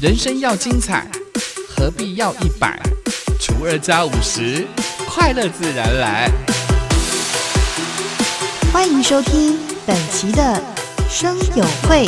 [0.00, 1.06] 人生要精彩，
[1.68, 2.80] 何必要一百
[3.38, 4.66] 除二加五十？
[5.06, 6.30] 快乐自然来。
[8.72, 10.58] 欢迎收听本期的
[11.06, 12.06] 生友会，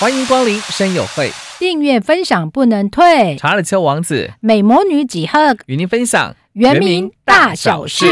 [0.00, 3.36] 欢迎光临生友会，订阅分享不能退。
[3.36, 8.06] 查尔丘王子美魔女几何与您分享原名大小事。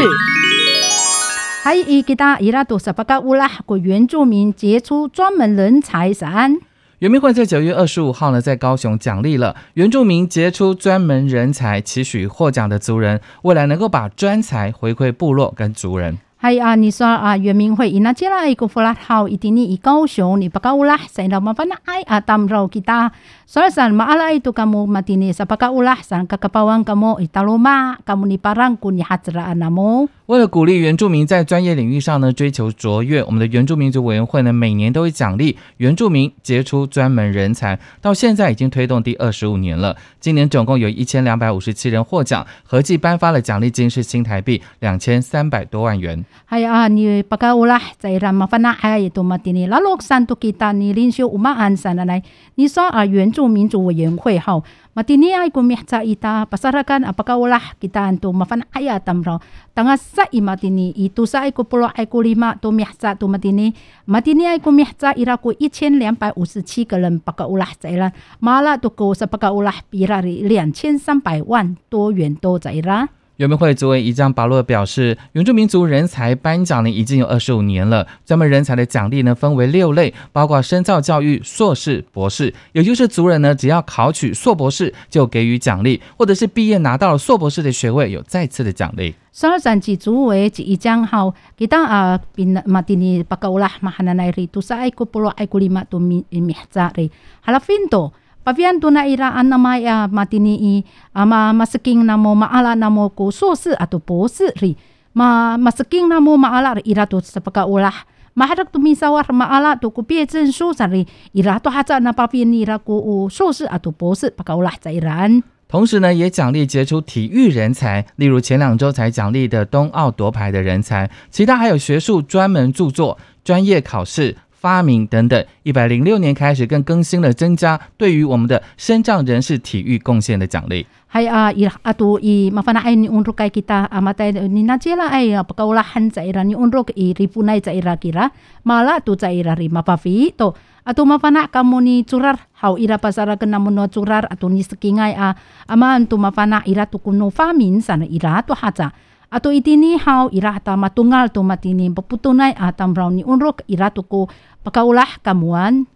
[1.61, 6.59] 还一给大伊拉多萨巴嘎乌拉国原住民杰出专门人才伞。
[7.03, 16.17] 圆明会在九月二十五号呢，在高雄奖励了原住民杰出专门人才，期许获奖的族人未来能够把专才回馈部落跟族人。
[16.37, 23.11] 还啊，你说啊，圆明会伊那接来一个弗拉好，一定你以高雄你不高啦，谁老麻烦那哎啊，当肉给他。
[23.45, 28.97] Soalnya maala itu kamu mati ni sapaka ulah san kakapawang kamu italoma kamu ni parang kun
[29.03, 30.07] hatra anamu。
[30.33, 39.95] 为了鼓励原住民在专业领域上呢追求卓越，我们的原住民族委员会呢每年都会奖励原住民杰出专门人才，到现在已经推动第二十五年了。
[40.19, 46.25] 今年总共有一千两百五十七人获奖，合计颁发了奖励金是新台币两千三百多万元。
[46.49, 52.23] Hai ah ni paka ulah 在让麻烦那哎也多 mati ni lalu santu kita ni 领袖 umaan sana 来，
[52.55, 54.63] 你说啊原住民族委员会哈
[54.93, 59.41] ，matini ay kumihca ita pasarakan apakah ulah kita antu mafan ayat tamro
[59.73, 63.73] tanga sa imatini itu sa ay kupulo ay kulima tu mihca tu matini
[64.05, 70.45] matini ay kumihca ira ku 一千两百五十七个人 paka ulah 在啦，mala tu ko sa paka ulah pirari
[70.45, 73.22] 两千三百万多元都在啦。
[73.43, 78.07] 原民会作为一张保罗表示，原住民族人才颁奖呢已经有二十五年了。
[78.23, 89.13] 专门人才的奖励呢分为六类，包括深造教育、硕士、博士，也就是族人呢只要考取硕博士就给予奖励，或者是毕业拿到了硕博士的学位有再次的奖励。
[89.33, 97.11] 所以咱几族为一张好，kita 啊 bin matini pakaulah mahananay rito sa ay kupulo ay kulima tu mihza ri
[97.45, 100.83] halafinto Pavian tuna ira anna maya matini i
[101.15, 104.75] ama masking namo maala namo ko 硕士 atau 博士 ri
[105.15, 108.03] ma masking namo maala ira tu sepaka ulah
[108.35, 113.31] maharak tu misawar maala tu ku 毕业证书 sari ira tu haza na pavian ira ku
[113.31, 124.35] 硕士 atau 博士 paka ulah cairan 同时呢，也奖励杰出体育人才，例如前两周才奖励的冬奥夺牌的人才，其他还有学术专门著作、专业考试。
[124.63, 130.87] 发明等等，一百零六年开始更更新了增加对于我们的身障人士体育贡献的奖励。
[131.11, 136.09] Hai a i atu i mafana ai ni unruk kai kita amatai ni najela ai pakaulahan
[136.09, 138.31] caira ni unruk i ripunai caira kira
[138.63, 140.55] mala tu caira ri mapafi to
[140.87, 145.35] atu mafana kamu ni curar hau ira pasara kena muno curar atu ni sekingai a
[145.67, 148.95] ama antu mafana ira tu kuno famin sana ira tu haca
[149.33, 154.05] Ato itini hau ira ta matungal to matini paputunay atam brown ni unrok ira to
[154.05, 154.29] ko
[154.61, 155.89] pakaulah kamuan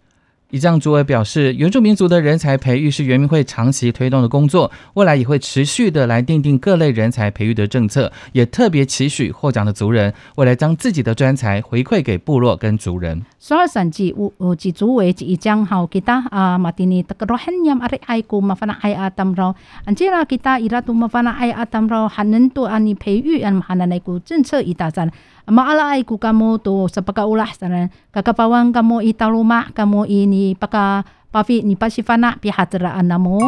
[0.50, 13.22] 以藏族委表示，原住民族的人才培育是原民会长期推动的工作，未来也会持续的来定定各类人才培育的政策，也特别期许获奖的族人未来将自己的专才回馈给部落跟族人。
[13.38, 19.54] 所以，甚至五有几组位是将好给他啊，马蒂尼，这个罗汉人阿里爱国嘛，反正爱阿达姆罗，
[19.84, 25.10] 安吉拉给他伊拉都嘛，反正爱阿达姆罗，还能多阿尼培育，阿姆哈那那股政策一大赞。
[25.44, 30.37] 阿玛阿拉爱国，甘莫多，十八个乌拉，当然，嘎嘎巴万，甘莫伊达鲁马，甘莫伊尼。
[30.54, 33.38] Paka pafi ni pasifana pihatraan namo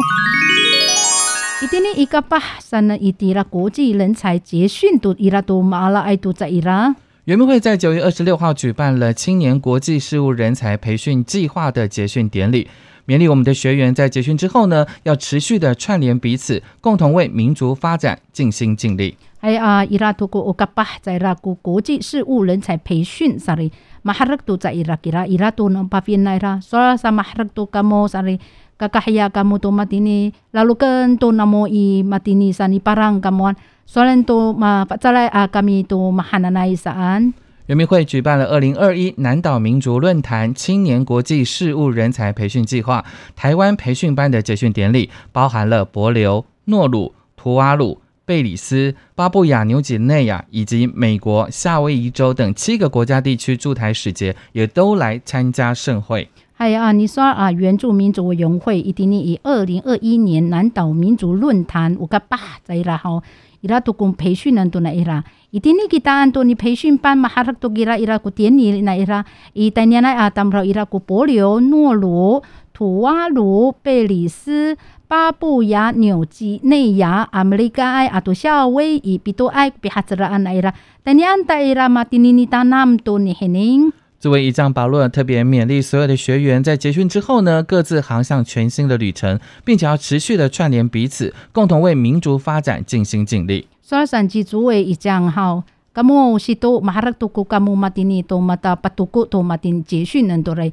[1.61, 6.93] itini ikapah sana itira 国际人才节训 tu ira tu maala ay tu 在 ira
[7.31, 12.67] 圆明会在九月二十六号举办了青年国际事务人才培训计划的结训典礼。
[13.07, 19.15] 勉励我们的学员在结训之后呢，要持续的串联彼此，共同为民族发展尽心尽力。
[19.39, 23.71] 哎啊，伊拉图国乌卡巴在拉古国际事务人才培训啥哩
[24.01, 28.41] 马哈克图在伊拉伊拉伊拉图能巴菲奈拉，所以 sa 马哈克图 kamu sorry
[28.77, 33.55] kakahya kamu tu matini lalu kan tu namo i matini sani parang kamuan
[33.85, 37.33] Solen tu ma pacalai a kami tu mahananai saan
[37.67, 43.05] 人民会举办了二零二一南岛民族论坛青年国际事务人才培训计划
[43.35, 56.29] 台湾培训班的结训典礼，包含了帛琉、诺鲁、图瓦鲁、贝里斯、巴布亚纽几内亚以及美国夏威夷州等七个国家地区驻台使节，也都来参加盛会。
[56.61, 63.23] 哎呀，你说啊，原住民族委员会一定你以二零二一年南岛民族论坛我个八在啦吼，
[63.61, 74.77] 伊拉都讲培训人都来伊拉，一定你给答案多尼培训班嘛，哈拉都给啦伊拉古典礼那伊拉，伊当年来啊，当不了伊拉古博留、诺鲁、土瓦鲁、贝里斯。
[75.07, 80.73] 巴布亚、纽基、内亚、阿美利加埃、阿多夏威夷、比多埃、比哈兹拉安埃拉，
[81.03, 82.05] 等你安伊拉嘛？
[82.05, 83.91] 丁尼尼达那么多，你很灵。
[84.21, 93.65] 作为一将保罗特别勉励所有的学员，在结训之后呢，各自航向全新的旅程，并且要持续的串联彼此，共同为民族发展尽心尽力。
[93.81, 95.63] 所以上级主委一将好。
[95.93, 100.71] kamu situ maharak tuku kamu matini to mata patuku to matin jesu nandore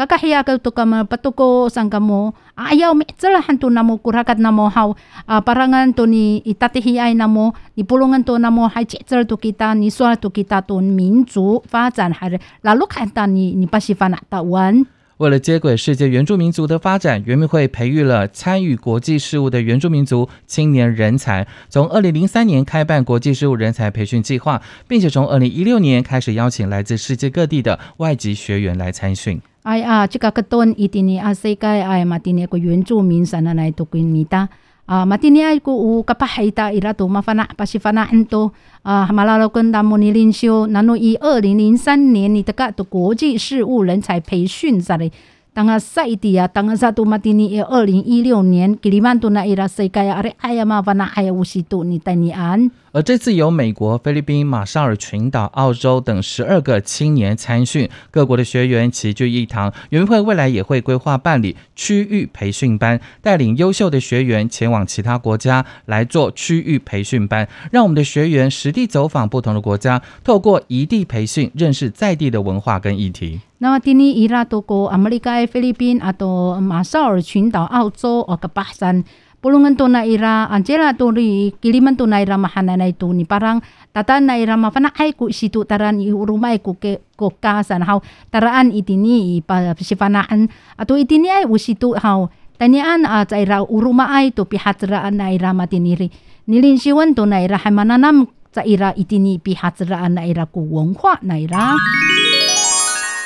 [0.00, 4.96] kakahiya ka to kama patuko sang kamu ayaw mi tsalahan to namo kurakat namo haw
[5.28, 9.76] uh, parangan to ni itatihi ay namo ni pulungan to namo hay tsal to kita
[9.76, 12.32] ni swal to kita to minzu 发展还
[12.62, 14.86] 老路看到你你把西方拿到完。
[15.18, 21.46] 为了接轨世界原住民族的发展，原民会培育了参与国际事务的原住民族青年人才。
[21.68, 29.42] 从二零零三年开办国际事务人才培训计划，并且从二零一六年开始邀请来自世界各地的外籍学员来参训。
[29.62, 34.48] 哎呀，这个个段一定呢，啊，世界哎嘛，今年个原住民生来来读过米哒。
[34.86, 38.50] 啊，matini ay ko u kapahita ira to mafana pasifana ento
[38.82, 45.12] 啊，马拉罗跟达摩尼领袖，那诺以二零零三年你的个的国际事务人才培训在嘞。
[45.52, 52.68] 当啊赛地啊，当啊萨杜马蒂尼，二零一六年吉里曼杜那伊拉世界啊，阿哎呀嘛，反那还有乌西杜尼带你安。
[52.92, 59.72] 而这次由美国、菲律宾、马绍尔群岛、澳洲等十二个青年参训，各国的学员齐聚一堂。
[59.90, 73.40] 园会未来也会规划办理区域培训班，带领优秀的学员前往其他国家来做区域培训班，让我们的学员实地走访不同的国家，透过异地培训认识在地的文化跟议题。
[73.58, 79.04] 那么，今年伊拉多过，美利菲律宾、阿，多马绍尔群岛、澳洲、哦个巴山。
[79.43, 83.61] pulungan to na ira Angela to ri kiliman to na ira mahana na ito ni parang
[83.93, 88.01] tatan na ira mafana ay ku situ taran i urumay ku ke ko kasan haw
[88.33, 90.49] taraan itini pa sifanaan
[90.81, 92.25] ato itini ay usitu haw
[92.57, 96.09] tanian a uh, ira uruma ay to pihatraan na ira matiniri
[96.49, 101.77] nilinsiwan to na ira hamananam sa ira itini pihatraan na ira ku 文化 na ira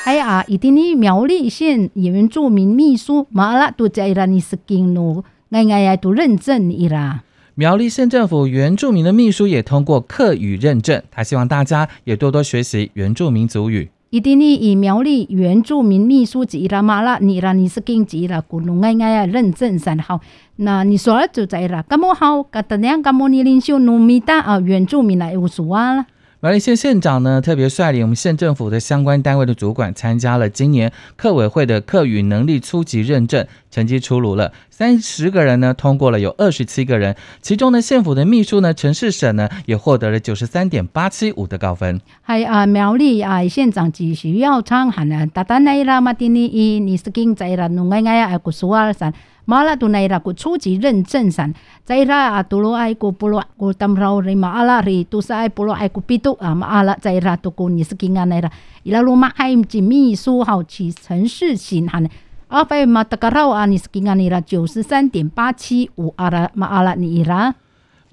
[0.04, 5.22] 哎啊，一定呢苗栗县原住民秘书马拉都在让你是跟侬。
[5.51, 7.23] 哎哎呀，都认证伊啦！
[7.53, 13.89] 苗栗县政府原住民的秘书也通过客语认证，他希望大家也多多学习原住民族语。
[14.09, 20.19] 伊定呢，以苗栗原住民秘书吉拉马拉尼拉尼斯金吉拉古农哎哎呀认证三号，
[20.57, 22.43] 那你说了就在啦，干么好？
[22.43, 26.05] 噶当年干么你领袖努米达啊，原住民来无数啊
[26.45, 34.53] 苗栗县县长呢，特别率领我们县政府的相关单位的主管参加了今年客委会的客语能力初级认证，成绩出炉了。
[34.69, 41.99] 三十个人呢通过了，有二十七个人，其中呢县府的秘书呢陈世省呢也获得了九十三点八七五的高分。
[42.21, 49.11] 还啊苗栗啊县长只需要唱喊啊，达达奈拉马丁尼伊尼斯金在啦努爱爱啊古苏尔山。
[49.45, 51.53] 马拉多奈拉古初级认证上，
[51.83, 58.51] 在拉啊杜罗埃古波罗古当劳里马阿拉里杜塞埃布罗埃古比杜啊马阿拉在拉杜古尼斯金啊奈拉
[58.83, 62.09] 伊拉罗马海吉秘书号其城市型哈呢，
[62.47, 67.53] 阿菲马达卡劳啊尼斯金啊尼拉九十三点八七五阿拉马阿拉尼伊拉。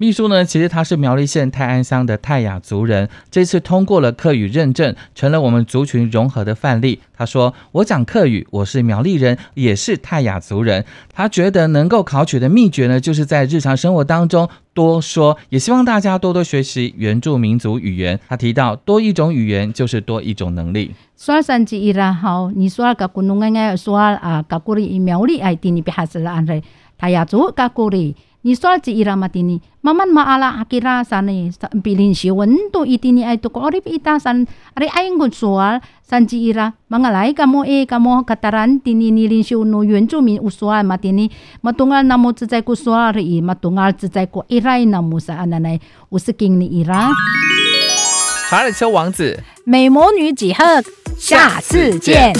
[0.03, 6.99] 秘书呢，其实他是苗栗县泰安乡的泰雅族人，这次通过了客语认证，成了我们族群融合的范例。
[7.15, 10.83] 他说：“我讲客语，我是苗栗人，也是泰雅族人。”
[11.15, 18.19] 他觉得能够考取的秘诀呢，就是在日常生活当中多说，也希望大家多多学习原住民族语言。
[18.27, 20.91] 他提到，多一种语言就是多一种能力。
[21.15, 26.45] 说三句伊拉好，你说个古农爱爱说啊，个古里苗栗爱听你别哈子了安，
[26.97, 28.17] 泰雅族个古里。
[28.45, 41.31] 你说这伊拉马蒂尼，慢慢嘛阿拉阿基拉山呢，比林西温度一定爱多个，阿里比达山，阿里爱个说，山之伊拉，嘛个来个么诶个么卡达兰蒂尼尼林西 no 原住民有说马蒂尼，
[41.61, 47.09] 嘛东阿那么只在个说而已，嘛东阿只在个伊拉那么啥安奈，有是经你伊拉。
[48.49, 50.83] 查尔丘王子，美魔女几何，
[51.17, 52.33] 下次见。